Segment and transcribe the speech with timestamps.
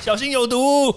[0.00, 0.94] 小心有毒。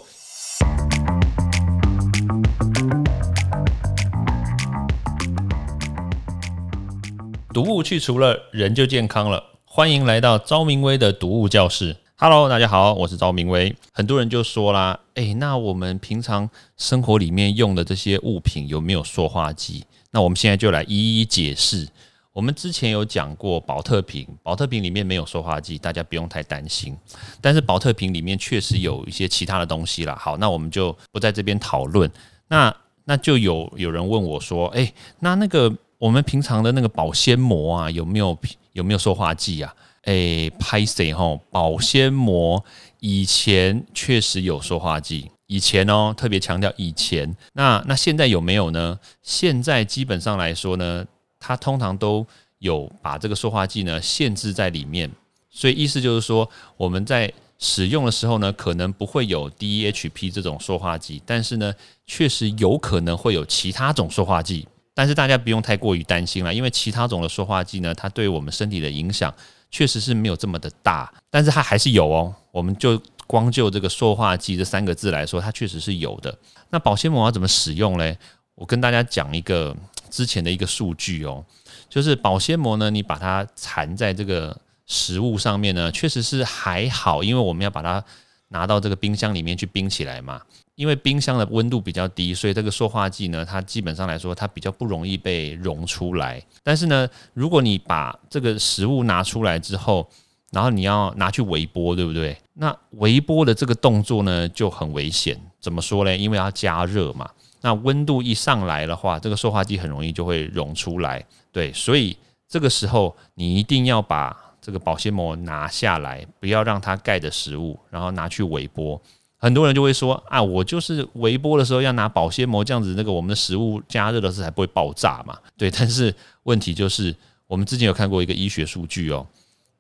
[7.52, 9.44] 毒物去除了，人就健康了。
[9.66, 11.98] 欢迎来到昭明威的毒物教室。
[12.16, 13.76] Hello，大家好，我是昭明威。
[13.92, 16.48] 很多人就说啦，诶，那我们平常
[16.78, 19.84] 生活里面用的这些物品有没有塑化剂？
[20.12, 21.88] 那我们现在就来一一解释。
[22.34, 26.98] 我们之前有讲过保特瓶，保特瓶里面没有塑化剂，大家不用太担心。
[27.42, 30.16] 但是保特瓶里面确实有一些其他的东西啦。
[30.20, 32.10] 好，那我们就不在这边讨论。
[32.48, 32.76] 那
[33.06, 35.76] 那就有有人问我说，诶，那那个。
[36.02, 38.36] 我们平常的那个保鲜膜啊，有没有
[38.74, 39.72] 有没有塑化剂啊？
[40.06, 41.40] 诶，拍谁吼？
[41.52, 42.66] 保鲜膜
[43.02, 47.38] 以前确实有塑化剂，以前哦，特别强调以前。
[47.54, 49.00] 那那现在有没有呢？
[49.22, 51.06] 现在基本上来说呢，
[51.42, 52.26] 它通常都
[52.60, 55.12] 有把这个塑化剂呢限制在里面，
[55.50, 61.74] 所以意思就是说，我们在使用的时候呢，可能不会有 DEHP 这种塑化剂，但是呢，
[62.06, 64.68] 确实有可能会有其他种塑化剂。
[64.94, 69.34] 但是大家不用太过于担心了，因为其他种的塑化剂呢，它对我们身体的影响
[69.72, 72.34] 确实是没有这么的大，但是它还是有哦。
[72.52, 76.38] 我们就光就这个塑化剂这三个字来说，它确实是有的。
[76.70, 78.18] 那保鲜膜要怎么使用嘞？
[78.56, 79.76] 我跟大家讲一个
[80.12, 81.44] 之前的一个数据哦，
[81.90, 88.04] 就是保鲜膜呢，你把它缠在这个食物上面呢，确实是还好，因为我们要把它
[88.50, 90.42] 拿到这个冰箱里面去冰起来嘛。
[90.76, 96.44] 因为冰箱的温度比较低，所以这个塑化剂呢，它基本上来说，它比较不容易被溶出来。
[96.64, 100.10] 但是呢，如果你把这个食物拿出来之后，
[100.52, 102.36] 然后你要拿去微波，对不对？
[102.54, 105.40] 那微波的这个动作呢，就很危险。
[105.60, 106.18] 怎么说呢？
[106.18, 107.30] 因为要加热嘛，
[107.62, 111.24] 那温度一上来的话，这个塑化剂很容易就会溶出来。
[111.52, 119.02] 对，所以这个时候你一定要把这个保鲜膜拿下来，不要让它盖着食物，然后拿去微波。
[119.38, 125.38] 很多人就会说啊，我就是微波的时候要拿保鲜膜，这样子那个我们的食物加热的时候才不会爆炸嘛。
[125.58, 127.16] 对，但是问题就是，
[127.48, 129.26] 我们之前有看过一个医学数据哦，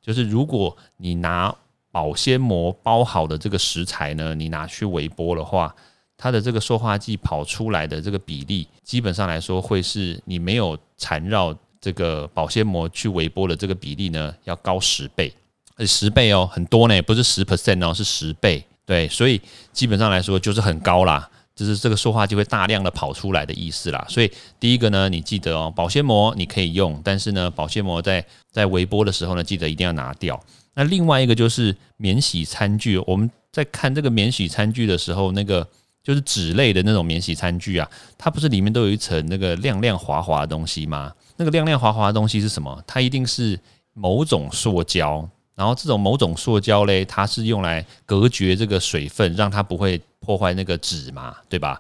[0.02, 1.56] 就是如果你拿
[1.92, 5.76] 保鲜膜包好的这个食材呢，你拿去微波的话，
[6.22, 11.52] 它的这个塑化剂跑出来的这个比例，基本上来说会是你没有缠绕
[11.82, 15.34] 这个保鲜膜去微波的这个比例呢，要高十倍，
[15.80, 18.64] 十倍哦，很多呢，不是十 percent 哦，是十倍。
[18.86, 19.42] 对，所以
[19.74, 24.06] 基本上来说就是很高啦，就是这个塑化剂会大量的跑出来的意思啦。
[24.08, 30.40] 所以第一个呢，你记得哦，保鲜膜你可以用，但是呢，保鲜膜在在微波的时候呢，记得一定要拿掉。
[30.76, 35.68] 那另外一个就是免洗餐具，我们在看这个免洗餐具的时候，那个
[36.04, 41.14] 就是纸类的那种免洗餐具啊，它不是里面都有一层那个亮亮滑滑的东西吗？
[41.38, 42.84] 那个亮亮滑滑的东西是什么？
[42.88, 43.60] 它一定是
[43.94, 45.28] 某种塑胶。
[45.54, 51.80] 然后这种某种塑胶嘞，它是用来隔绝这个水分，让它不会破坏那个纸嘛，对吧？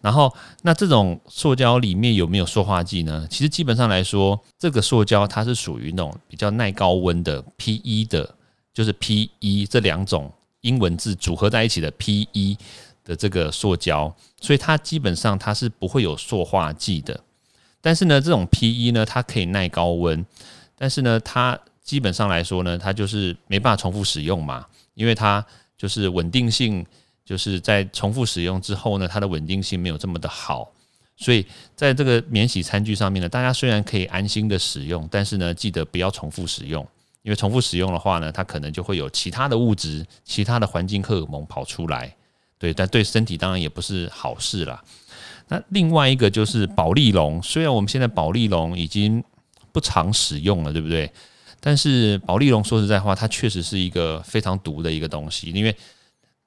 [0.00, 0.32] 然后
[0.62, 3.26] 那这种塑胶里面有没有塑化剂呢？
[3.28, 8.32] 其实基本上来说，这个塑胶它是属于那种比较耐高温的 P-E 的，
[8.72, 12.56] 就是 P-E 这两种英文字组合在一起的 P-E
[13.06, 17.18] 的这个塑胶，所以它基本上它是不会有塑化剂的。
[17.80, 20.26] 但是呢，这种 P-E 呢，它可以耐高温，
[20.76, 25.44] 但是呢，它基本上来说呢，它就是没办法重复使用嘛，因为它
[25.78, 26.84] 就是稳定性，
[27.24, 30.68] 就是在重复使用之后呢，它的稳定性没有这么的好，
[31.16, 31.46] 所以
[31.76, 36.84] 在这个免洗餐具上面呢，大家虽然可以安心的使用，但是呢，记得不要重复使用，
[37.22, 42.12] 因为重复使用的话呢，它可能就会有其他的物质、其他的环境荷尔蒙跑出来，
[42.58, 44.82] 对，但对身体当然也不是好事啦。
[45.48, 49.22] 那另外一个就是保利龙，虽然我们现在保利龙已经
[49.72, 51.10] 不常使用了，对不对？
[51.60, 55.76] 但是保利龙说实在话，它确实是一个非常毒的一个东西，因为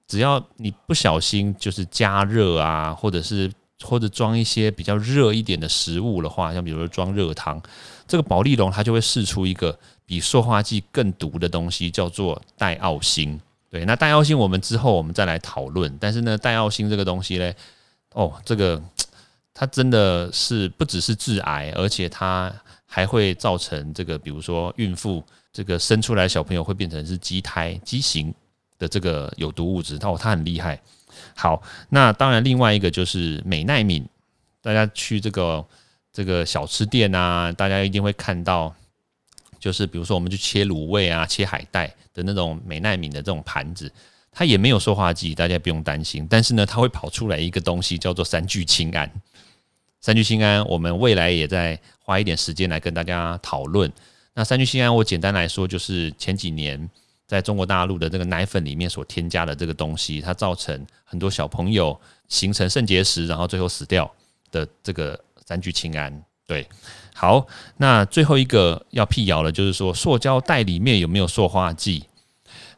[0.08, 3.52] 只要你不小心就是加热啊，或者是
[3.84, 7.62] 或者装一些比较热一点的食物的话，像比如说装热汤，
[8.08, 13.40] 这个保利龙它就会释出一个比塑化剂更毒的东西，叫做戴奥辛。
[13.70, 15.96] 对，那戴奥辛我们之后我们再来讨论。
[16.00, 17.54] 但是呢，戴奥辛这个东西呢，
[18.14, 18.82] 哦，这个
[19.54, 22.54] 它真的是不只是致癌，而且它。
[22.92, 25.24] 还会造成这个，比如说孕妇
[25.54, 28.34] 这个生出来小朋友会变成是畸胎畸形
[28.80, 30.82] 的这个有毒物质，哦，它很厉害。
[31.36, 34.04] 好，那当然另外一个就是美奈敏，
[34.64, 35.64] 大家去这个
[36.12, 38.74] 这个小吃店啊，大家一定会看到，
[39.60, 43.92] 就是比如说我们去切卤味啊、切海带的那种美奈敏的这种盘子，
[44.32, 46.26] 它也没有塑化剂，大家不用担心。
[46.30, 49.12] 但是呢，它会跑出来一个东西叫做三聚氰胺。
[50.02, 53.92] 三聚氰胺，我们未来也在花一点时间来跟大家讨论。
[54.34, 56.90] 那三聚氰胺，我简单来说就是前几年
[57.28, 64.10] 在中国大陆的这个奶粉里面所添加的这个东西，它造成很多小朋友形成肾结石，然后最后死掉
[64.52, 66.24] 的这个三聚氰胺。
[66.50, 66.68] 对，
[67.14, 67.46] 好，
[67.78, 72.06] 那最后一个要辟谣了，就是说塑胶袋里面有没有塑化剂？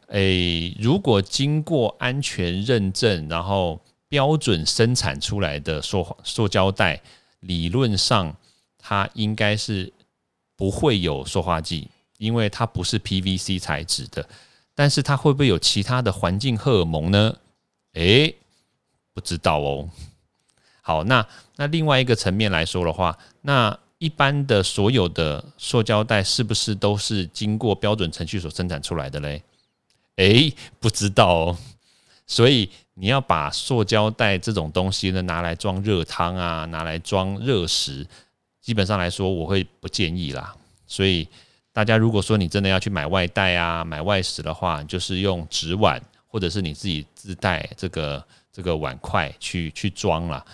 [0.08, 3.80] 诶，如果经过安全认证，然后
[4.10, 7.00] 标准生产出来的塑塑胶袋，
[7.40, 8.36] 理论上
[8.76, 9.90] 它应该是
[10.54, 11.88] 不会有塑化剂。
[12.18, 14.28] 因为它不是 PVC 材质的，
[14.74, 17.34] 但是它会不会有其他的环境荷尔蒙呢？
[17.94, 18.36] 诶，
[19.14, 19.88] 不知道哦。
[20.82, 21.26] 好，那
[21.56, 29.42] 那另外一个层面来说的话，那一般的所有的塑胶袋是不是都是经过标准程序所生产出来的嘞？
[30.16, 31.58] 诶，不知道哦。
[32.26, 38.06] 所以你要把塑胶袋这种东西呢拿来装热汤啊，拿来装热食，
[38.60, 40.54] 基本上来说我会不建议啦。
[40.86, 41.26] 所以。
[41.74, 50.44] 大家如果说你真的要去买外带啊、买外食的话，就是用纸碗，或者是你自己自带这个这个碗筷去去装了。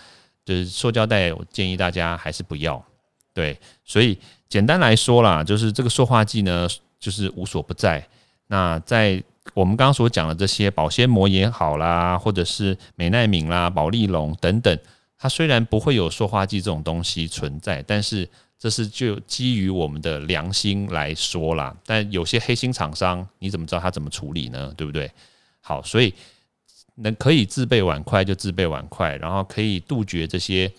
[0.49, 2.83] 就是塑胶袋，我建议大家还是不要。
[3.35, 3.55] 对，
[3.85, 4.19] 所以
[4.49, 6.67] 简单来说啦，就是这个塑化剂呢，
[6.99, 8.03] 就是无所不在。
[8.47, 9.23] 那在
[9.53, 14.79] 我们刚刚所讲的这些保鲜膜也好啦，或者是美奈敏啦、宝丽龙等等，
[15.19, 18.27] 它虽然不会有塑化剂这种东西存在，但是
[18.59, 24.73] 这是就基于我们的良心来说啦，但有些黑心厂商，你怎么知道他怎么处理呢？
[24.79, 25.11] 对不对？
[25.61, 26.15] 好，所以
[27.01, 30.73] 能可以自备碗筷就自备碗筷，然后可以杜绝这些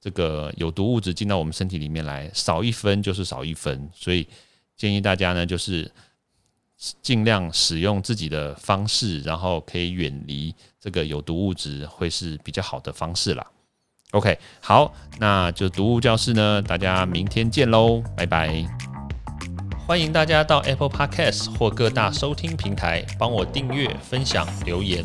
[0.00, 3.88] 这个有毒物质进到我们身体里面来，少一分就是少一分。
[3.94, 4.26] 所以
[4.76, 5.90] 建议大家呢，就是
[7.00, 13.46] 尽量使用自己的方式，然后可以远离这个有毒物质，会是比较好的方式啦。
[14.10, 18.64] OK，好，那就读物教室呢，大家明天见喽，拜拜！
[19.86, 25.04] 欢迎大家到 Apple Podcast 或各大收听平台帮我订阅、分享、留言。